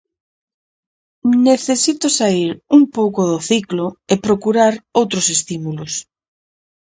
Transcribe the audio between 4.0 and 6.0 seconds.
e procurar outros estímulos.